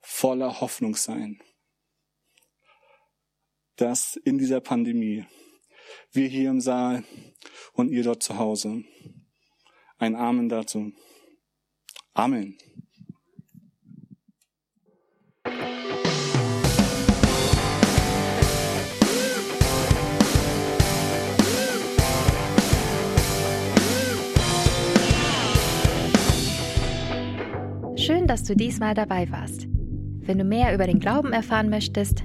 voller 0.00 0.60
Hoffnung 0.60 0.96
sein. 0.96 1.40
Dass 3.80 4.16
in 4.24 4.36
dieser 4.36 4.60
Pandemie 4.60 5.24
wir 6.12 6.28
hier 6.28 6.50
im 6.50 6.60
Saal 6.60 7.02
und 7.72 7.88
ihr 7.88 8.02
dort 8.02 8.22
zu 8.22 8.36
Hause 8.36 8.84
ein 9.96 10.14
Amen 10.14 10.50
dazu. 10.50 10.92
Amen. 12.12 12.58
Schön, 27.96 28.26
dass 28.26 28.44
du 28.44 28.54
diesmal 28.54 28.92
dabei 28.92 29.30
warst. 29.30 29.66
Wenn 29.70 30.36
du 30.36 30.44
mehr 30.44 30.74
über 30.74 30.86
den 30.86 31.00
Glauben 31.00 31.32
erfahren 31.32 31.70
möchtest, 31.70 32.24